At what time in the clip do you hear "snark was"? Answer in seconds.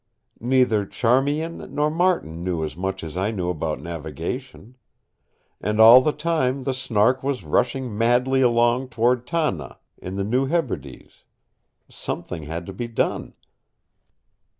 6.73-7.43